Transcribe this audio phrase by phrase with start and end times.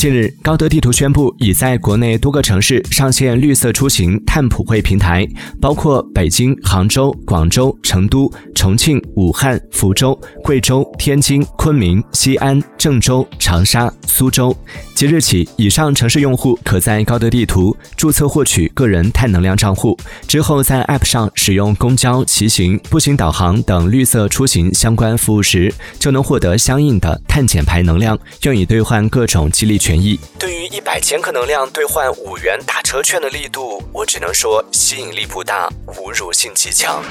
[0.00, 5.28] 近日，高德地图宣布已在国内多个城市上线绿色出行碳普惠平台，
[5.60, 14.56] 包括北京、杭州、广州、成都、重庆、武汉、福州、贵州、天津、昆明、西安、郑州、长沙、苏州。
[14.94, 29.89] 即日起，以上城市用户可在高德地图注册获取个人碳能量账户，之后在 App 上使用公交、骑行、步行导航等绿色出行相关服务时，就能获得相应的碳减排能量，用以兑换各种激励券。
[30.38, 37.02] 对于一百千克能量兑换五元打车券的力度，我只能说吸引力不大，侮辱性极强。